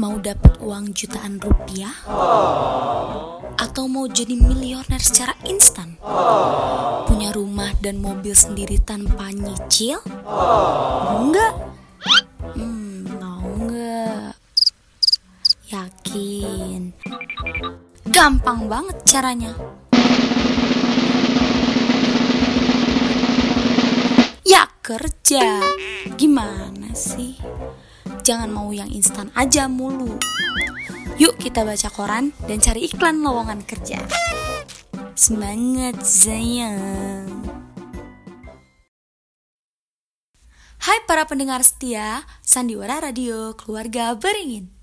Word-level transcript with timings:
Mau 0.00 0.16
dapat 0.16 0.56
uang 0.64 0.96
jutaan 0.96 1.36
rupiah? 1.44 1.92
Atau 3.60 3.84
mau 3.84 4.08
jadi 4.08 4.32
miliuner 4.32 4.96
secara 4.96 5.36
instan? 5.44 6.00
Punya 7.04 7.28
rumah 7.36 7.68
dan 7.84 8.00
mobil 8.00 8.32
sendiri 8.32 8.80
tanpa 8.80 9.28
nyicil? 9.28 10.00
Mau 11.04 11.28
nggak? 11.28 11.52
Hmm, 12.56 13.12
mau 13.20 13.44
nggak? 13.44 14.40
Yakin? 15.68 16.96
Gampang 18.08 18.72
banget 18.72 18.96
caranya. 19.04 19.52
Ya 24.48 24.64
kerja. 24.80 25.60
Gimana 26.16 26.88
sih? 26.96 27.36
Jangan 28.20 28.52
mau 28.52 28.68
yang 28.68 28.92
instan 28.92 29.32
aja 29.32 29.64
mulu. 29.64 30.20
Yuk 31.16 31.36
kita 31.40 31.64
baca 31.64 31.88
koran 31.92 32.32
dan 32.44 32.60
cari 32.60 32.88
iklan 32.88 33.24
lowongan 33.24 33.64
kerja. 33.64 34.00
Semangat 35.16 36.00
sayang. 36.04 37.28
Hai 40.80 40.96
para 41.04 41.28
pendengar 41.28 41.60
setia, 41.60 42.24
Sandiwara 42.40 43.04
Radio 43.04 43.52
Keluarga 43.52 44.16
Beringin. 44.16 44.79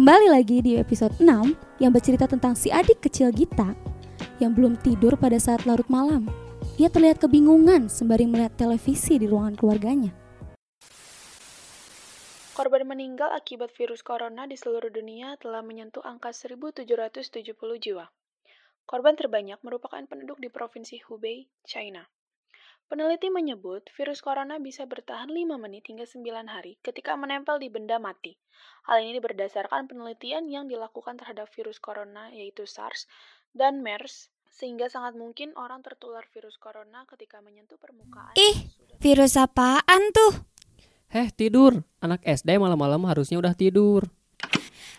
Kembali 0.00 0.32
lagi 0.32 0.64
di 0.64 0.80
episode 0.80 1.12
6 1.20 1.76
yang 1.76 1.92
bercerita 1.92 2.24
tentang 2.24 2.56
si 2.56 2.72
adik 2.72 3.04
kecil 3.04 3.28
Gita 3.36 3.76
yang 4.40 4.56
belum 4.56 4.80
tidur 4.80 5.12
pada 5.20 5.36
saat 5.36 5.68
larut 5.68 5.84
malam. 5.92 6.24
Ia 6.80 6.88
terlihat 6.88 7.20
kebingungan 7.20 7.92
sembari 7.92 8.24
melihat 8.24 8.56
televisi 8.56 9.20
di 9.20 9.28
ruangan 9.28 9.60
keluarganya. 9.60 10.08
Korban 12.56 12.88
meninggal 12.88 13.28
akibat 13.36 13.76
virus 13.76 14.00
corona 14.00 14.48
di 14.48 14.56
seluruh 14.56 14.88
dunia 14.88 15.36
telah 15.36 15.60
menyentuh 15.60 16.00
angka 16.00 16.32
1.770 16.32 17.52
jiwa. 17.60 18.08
Korban 18.88 19.20
terbanyak 19.20 19.60
merupakan 19.60 20.00
penduduk 20.08 20.40
di 20.40 20.48
Provinsi 20.48 20.96
Hubei, 21.12 21.44
China. 21.68 22.08
Peneliti 22.90 23.30
menyebut 23.30 23.86
virus 23.94 24.18
corona 24.18 24.58
bisa 24.58 24.82
bertahan 24.82 25.30
5 25.30 25.46
menit 25.62 25.86
hingga 25.86 26.10
9 26.10 26.26
hari 26.50 26.74
ketika 26.82 27.14
menempel 27.14 27.62
di 27.62 27.70
benda 27.70 28.02
mati. 28.02 28.34
Hal 28.90 29.06
ini 29.06 29.22
berdasarkan 29.22 29.86
penelitian 29.86 30.50
yang 30.50 30.66
dilakukan 30.66 31.14
terhadap 31.14 31.46
virus 31.54 31.78
corona 31.78 32.34
yaitu 32.34 32.66
SARS 32.66 33.06
dan 33.54 33.86
MERS, 33.86 34.34
sehingga 34.50 34.90
sangat 34.90 35.14
mungkin 35.14 35.54
orang 35.54 35.86
tertular 35.86 36.26
virus 36.34 36.58
corona 36.58 37.06
ketika 37.06 37.38
menyentuh 37.38 37.78
permukaan. 37.78 38.34
Ih, 38.34 38.66
Virus 38.98 39.38
apaan 39.38 40.10
tuh? 40.10 40.42
Heh, 41.14 41.30
tidur. 41.30 41.86
Anak 42.02 42.26
SD 42.26 42.58
malam-malam 42.58 43.06
harusnya 43.06 43.38
udah 43.38 43.54
tidur. 43.54 44.10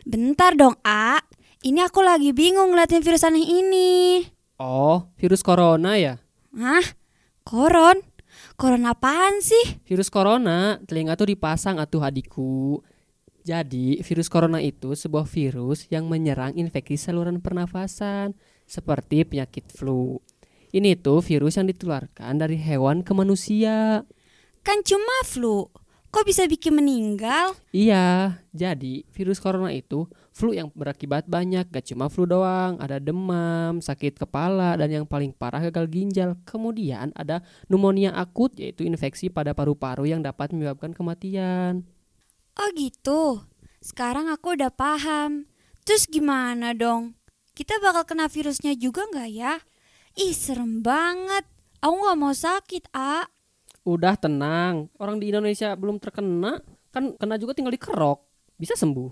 Bentar 0.08 0.56
dong, 0.56 0.80
A. 0.88 1.20
Ini 1.60 1.92
aku 1.92 2.00
lagi 2.00 2.32
bingung 2.32 2.72
ngeliatin 2.72 3.04
virus 3.04 3.28
aneh 3.28 3.44
ini. 3.44 4.24
Oh, 4.64 5.12
virus 5.20 5.44
corona 5.44 6.00
ya? 6.00 6.24
Hah? 6.56 7.01
Koron? 7.42 7.98
Koron 8.56 8.86
apaan 8.86 9.42
sih? 9.42 9.82
Virus 9.86 10.14
corona, 10.14 10.78
telinga 10.86 11.18
tuh 11.18 11.34
dipasang 11.34 11.82
atuh 11.82 12.06
adikku. 12.06 12.86
Jadi, 13.42 13.98
virus 14.06 14.30
corona 14.30 14.62
itu 14.62 14.94
sebuah 14.94 15.26
virus 15.26 15.90
yang 15.90 16.06
menyerang 16.06 16.54
infeksi 16.54 16.94
saluran 16.94 17.42
pernafasan, 17.42 18.38
seperti 18.70 19.26
penyakit 19.26 19.66
flu. 19.74 20.22
Ini 20.72 20.96
tuh 21.02 21.20
virus 21.26 21.58
yang 21.58 21.68
ditularkan 21.68 22.38
dari 22.38 22.56
hewan 22.56 23.02
ke 23.02 23.12
manusia. 23.12 24.06
Kan 24.62 24.86
cuma 24.86 25.26
flu. 25.26 25.68
Kok 26.12 26.28
bisa 26.28 26.44
bikin 26.44 26.76
meninggal? 26.76 27.56
Iya, 27.72 28.36
jadi 28.52 29.08
virus 29.16 29.40
corona 29.40 29.72
itu 29.72 30.12
flu 30.36 30.52
yang 30.52 30.68
berakibat 30.76 31.24
banyak, 31.24 31.72
gak 31.72 31.88
cuma 31.88 32.12
flu 32.12 32.28
doang, 32.28 32.76
ada 32.84 33.00
demam, 33.00 33.80
sakit 33.80 34.20
kepala, 34.20 34.76
dan 34.76 34.92
yang 34.92 35.08
paling 35.08 35.32
parah 35.32 35.64
gagal 35.72 35.88
ginjal. 35.88 36.36
Kemudian 36.44 37.16
ada 37.16 37.40
pneumonia 37.72 38.12
akut, 38.12 38.52
yaitu 38.60 38.84
infeksi 38.84 39.32
pada 39.32 39.56
paru-paru 39.56 40.12
yang 40.12 40.20
dapat 40.20 40.52
menyebabkan 40.52 40.92
kematian. 40.92 41.88
Oh 42.60 42.68
gitu. 42.76 43.48
Sekarang 43.80 44.28
aku 44.28 44.60
udah 44.60 44.68
paham. 44.68 45.48
Terus 45.88 46.12
gimana 46.12 46.76
dong? 46.76 47.16
Kita 47.56 47.80
bakal 47.80 48.04
kena 48.04 48.28
virusnya 48.28 48.76
juga 48.76 49.08
nggak 49.08 49.30
ya? 49.32 49.64
Ih 50.20 50.36
serem 50.36 50.84
banget. 50.84 51.48
Aku 51.80 51.96
nggak 52.04 52.20
mau 52.20 52.36
sakit, 52.36 52.92
A. 52.92 53.31
Udah 53.82 54.14
tenang, 54.14 54.94
orang 55.02 55.18
di 55.18 55.34
Indonesia 55.34 55.74
belum 55.74 55.98
terkena, 55.98 56.62
kan 56.94 57.18
kena 57.18 57.42
juga 57.42 57.58
tinggal 57.58 57.74
dikerok, 57.74 58.22
bisa 58.54 58.78
sembuh. 58.78 59.10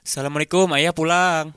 Assalamualaikum, 0.00 0.72
ayah 0.80 0.96
pulang. 0.96 1.52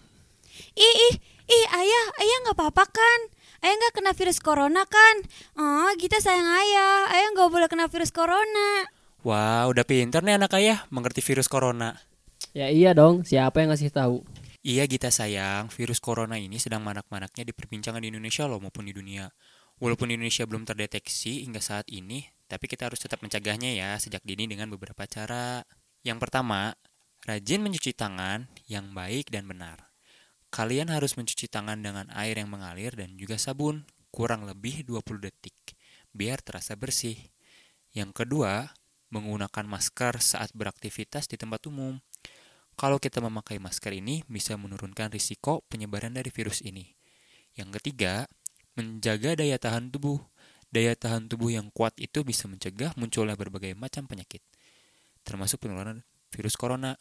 Ih, 0.75 0.83
ih, 0.83 1.15
ih, 1.47 1.65
ayah, 1.79 2.05
ayah 2.19 2.37
nggak 2.43 2.59
apa-apa 2.59 2.91
kan? 2.91 3.19
Ayah 3.63 3.75
nggak 3.87 3.93
kena 3.95 4.11
virus 4.11 4.43
corona 4.43 4.83
kan? 4.83 5.23
Oh, 5.55 5.95
kita 5.95 6.19
sayang 6.19 6.43
ayah. 6.43 7.07
Ayah 7.07 7.27
nggak 7.39 7.55
boleh 7.55 7.71
kena 7.71 7.87
virus 7.87 8.11
corona. 8.11 8.83
Wah, 9.23 9.63
udah 9.71 9.87
pinter 9.87 10.19
nih 10.27 10.35
anak 10.35 10.59
ayah 10.59 10.83
mengerti 10.91 11.23
virus 11.23 11.47
corona. 11.47 11.95
Ya 12.51 12.67
iya 12.67 12.91
dong, 12.91 13.23
siapa 13.23 13.63
yang 13.63 13.71
ngasih 13.71 13.95
tahu? 13.95 14.27
Iya 14.59 14.83
kita 14.91 15.07
sayang, 15.07 15.71
virus 15.71 16.03
corona 16.03 16.35
ini 16.35 16.59
sedang 16.59 16.83
manak-manaknya 16.83 17.47
diperbincangkan 17.47 18.03
di 18.03 18.11
Indonesia 18.11 18.43
loh 18.43 18.59
maupun 18.59 18.83
di 18.83 18.91
dunia. 18.91 19.31
Walaupun 19.79 20.11
Indonesia 20.11 20.43
belum 20.43 20.67
terdeteksi 20.67 21.47
hingga 21.47 21.63
saat 21.63 21.87
ini, 21.87 22.27
tapi 22.51 22.67
kita 22.67 22.91
harus 22.91 22.99
tetap 22.99 23.23
mencegahnya 23.23 23.71
ya 23.71 23.95
sejak 23.95 24.19
dini 24.27 24.51
dengan 24.51 24.67
beberapa 24.67 25.07
cara. 25.07 25.63
Yang 26.03 26.27
pertama, 26.27 26.75
rajin 27.23 27.63
mencuci 27.63 27.95
tangan 27.95 28.51
yang 28.67 28.91
baik 28.91 29.31
dan 29.31 29.47
benar. 29.47 29.95
Kalian 30.51 30.91
harus 30.91 31.15
mencuci 31.15 31.47
tangan 31.47 31.79
dengan 31.79 32.11
air 32.11 32.35
yang 32.35 32.51
mengalir 32.51 32.91
dan 32.99 33.15
juga 33.15 33.39
sabun, 33.39 33.87
kurang 34.11 34.43
lebih 34.43 34.83
20 34.83 35.23
detik, 35.23 35.55
biar 36.11 36.43
terasa 36.43 36.75
bersih. 36.75 37.15
Yang 37.95 38.11
kedua, 38.11 38.75
menggunakan 39.07 39.63
masker 39.63 40.19
saat 40.19 40.51
beraktivitas 40.51 41.31
di 41.31 41.39
tempat 41.39 41.63
umum. 41.71 42.03
Kalau 42.79 42.95
kita 42.95 43.19
memakai 43.19 43.59
masker 43.59 43.91
ini 43.91 44.23
bisa 44.31 44.55
menurunkan 44.55 45.11
risiko 45.11 45.67
penyebaran 45.67 46.15
dari 46.15 46.31
virus 46.31 46.63
ini. 46.63 46.87
Yang 47.59 47.75
ketiga, 47.75 48.23
menjaga 48.79 49.35
daya 49.35 49.59
tahan 49.59 49.91
tubuh. 49.91 50.23
Daya 50.71 50.95
tahan 50.95 51.27
tubuh 51.27 51.51
yang 51.51 51.75
kuat 51.75 51.91
itu 51.99 52.23
bisa 52.23 52.47
mencegah 52.47 52.95
munculnya 52.95 53.35
berbagai 53.35 53.75
macam 53.75 54.07
penyakit, 54.07 54.39
termasuk 55.27 55.59
penularan 55.59 56.07
virus 56.31 56.55
corona. 56.55 56.95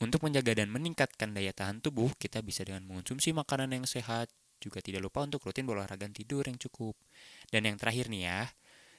Untuk 0.00 0.24
menjaga 0.24 0.56
dan 0.56 0.72
meningkatkan 0.72 1.36
daya 1.36 1.52
tahan 1.52 1.84
tubuh, 1.84 2.08
kita 2.16 2.40
bisa 2.40 2.64
dengan 2.64 2.88
mengonsumsi 2.88 3.36
makanan 3.36 3.76
yang 3.76 3.84
sehat, 3.84 4.32
juga 4.64 4.80
tidak 4.80 5.04
lupa 5.04 5.28
untuk 5.28 5.44
rutin 5.44 5.68
berolahraga 5.68 6.08
dan 6.08 6.16
tidur 6.16 6.46
yang 6.48 6.56
cukup. 6.56 6.96
Dan 7.52 7.68
yang 7.68 7.76
terakhir 7.76 8.08
nih 8.08 8.32
ya, 8.32 8.48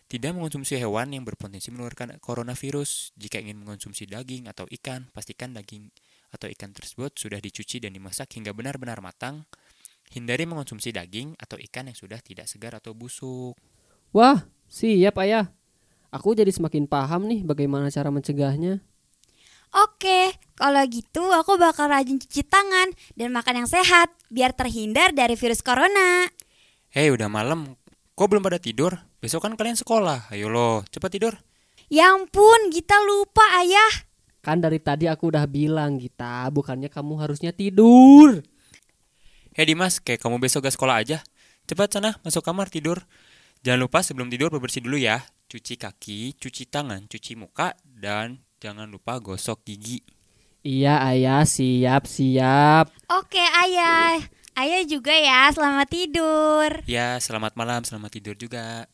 tidak 0.09 0.37
mengonsumsi 0.37 0.77
hewan 0.77 1.09
yang 1.09 1.23
berpotensi 1.25 1.73
menularkan 1.73 2.21
coronavirus. 2.21 3.17
Jika 3.17 3.41
ingin 3.41 3.61
mengonsumsi 3.61 4.05
daging 4.05 4.45
atau 4.45 4.69
ikan, 4.69 5.07
pastikan 5.09 5.57
daging 5.57 5.89
atau 6.29 6.47
ikan 6.49 6.73
tersebut 6.73 7.13
sudah 7.17 7.41
dicuci 7.41 7.81
dan 7.81 7.93
dimasak 7.93 8.33
hingga 8.37 8.53
benar-benar 8.53 9.01
matang. 9.01 9.45
Hindari 10.09 10.49
mengonsumsi 10.49 10.89
daging 10.89 11.37
atau 11.37 11.61
ikan 11.69 11.89
yang 11.89 11.97
sudah 11.97 12.17
tidak 12.21 12.49
segar 12.49 12.73
atau 12.73 12.97
busuk. 12.97 13.53
Wah, 14.09 14.49
siap 14.65 15.21
ayah. 15.21 15.53
Aku 16.09 16.33
jadi 16.33 16.49
semakin 16.49 16.89
paham 16.89 17.29
nih 17.29 17.45
bagaimana 17.45 17.93
cara 17.93 18.09
mencegahnya. 18.09 18.81
Oke, 19.69 20.33
kalau 20.57 20.81
gitu 20.89 21.29
aku 21.29 21.61
bakal 21.61 21.93
rajin 21.93 22.17
cuci 22.17 22.41
tangan 22.41 22.89
dan 23.13 23.29
makan 23.29 23.61
yang 23.61 23.69
sehat 23.69 24.09
biar 24.33 24.57
terhindar 24.57 25.13
dari 25.13 25.37
virus 25.37 25.61
corona. 25.61 26.25
Hei, 26.89 27.13
udah 27.13 27.29
malam. 27.29 27.77
Kok 28.17 28.27
belum 28.33 28.41
pada 28.41 28.57
tidur? 28.57 28.97
Besok 29.21 29.45
kan 29.45 29.53
kalian 29.53 29.77
sekolah. 29.77 30.33
Ayo 30.33 30.49
loh, 30.49 30.81
cepat 30.89 31.13
tidur. 31.13 31.37
Ya 31.85 32.09
ampun, 32.17 32.73
kita 32.73 32.97
lupa 33.05 33.45
ayah. 33.61 34.08
Kan 34.39 34.63
dari 34.63 34.79
tadi 34.79 35.11
aku 35.11 35.31
udah 35.31 35.43
bilang 35.45 35.99
Gita, 35.99 36.47
bukannya 36.49 36.87
kamu 36.87 37.19
harusnya 37.19 37.51
tidur. 37.51 38.39
Hei 39.51 39.67
Dimas, 39.67 39.99
kayak 39.99 40.23
kamu 40.23 40.39
besok 40.39 40.67
gak 40.67 40.75
sekolah 40.79 41.03
aja. 41.03 41.19
Cepat 41.67 41.91
sana, 41.91 42.15
masuk 42.23 42.41
kamar 42.41 42.71
tidur. 42.71 43.03
Jangan 43.59 43.79
lupa 43.83 43.99
sebelum 43.99 44.31
tidur 44.31 44.47
bebersih 44.47 44.79
dulu 44.79 44.95
ya. 44.95 45.19
Cuci 45.51 45.75
kaki, 45.75 46.39
cuci 46.39 46.71
tangan, 46.71 47.11
cuci 47.11 47.35
muka, 47.35 47.75
dan 47.83 48.39
jangan 48.63 48.87
lupa 48.87 49.19
gosok 49.19 49.67
gigi. 49.67 49.99
Iya 50.63 51.03
ayah 51.11 51.43
siap 51.43 52.07
siap. 52.07 52.91
Oke 53.11 53.39
ayah. 53.39 54.23
Ayah 54.59 54.83
juga 54.83 55.15
ya, 55.15 55.47
selamat 55.55 55.87
tidur. 55.87 56.69
Ya, 56.83 57.15
selamat 57.19 57.55
malam, 57.55 57.83
selamat 57.87 58.11
tidur 58.11 58.35
juga. 58.35 58.91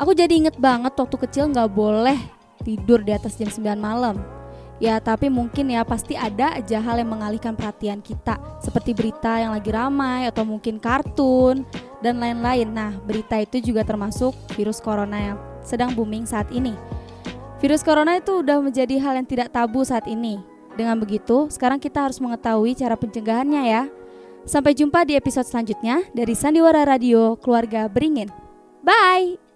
Aku 0.00 0.16
jadi 0.16 0.32
inget 0.32 0.56
banget 0.56 0.96
waktu 0.96 1.16
kecil 1.28 1.52
nggak 1.52 1.76
boleh 1.76 2.16
tidur 2.64 3.04
di 3.04 3.12
atas 3.12 3.36
jam 3.36 3.52
9 3.52 3.76
malam. 3.76 4.16
Ya 4.80 4.96
tapi 4.96 5.28
mungkin 5.28 5.68
ya 5.68 5.84
pasti 5.84 6.16
ada 6.16 6.56
aja 6.56 6.80
hal 6.80 7.04
yang 7.04 7.12
mengalihkan 7.12 7.52
perhatian 7.52 8.00
kita. 8.00 8.40
Seperti 8.64 8.96
berita 8.96 9.36
yang 9.36 9.52
lagi 9.52 9.68
ramai 9.68 10.24
atau 10.24 10.48
mungkin 10.48 10.80
kartun 10.80 11.68
dan 12.00 12.16
lain-lain. 12.16 12.64
Nah 12.72 12.96
berita 13.04 13.36
itu 13.36 13.60
juga 13.60 13.84
termasuk 13.84 14.32
virus 14.56 14.80
corona 14.80 15.20
yang 15.20 15.36
sedang 15.60 15.92
booming 15.92 16.24
saat 16.24 16.48
ini. 16.48 16.72
Virus 17.60 17.84
corona 17.84 18.16
itu 18.16 18.40
udah 18.40 18.56
menjadi 18.56 18.96
hal 19.04 19.20
yang 19.20 19.28
tidak 19.28 19.52
tabu 19.52 19.84
saat 19.84 20.08
ini. 20.08 20.40
Dengan 20.80 20.96
begitu 20.96 21.52
sekarang 21.52 21.76
kita 21.76 22.08
harus 22.08 22.16
mengetahui 22.16 22.72
cara 22.72 22.96
pencegahannya 22.96 23.68
ya. 23.68 23.84
Sampai 24.48 24.72
jumpa 24.72 25.04
di 25.04 25.12
episode 25.12 25.44
selanjutnya 25.44 26.08
dari 26.16 26.32
Sandiwara 26.32 26.88
Radio 26.88 27.36
Keluarga 27.36 27.84
Beringin. 27.84 28.32
Bye! 28.80 29.49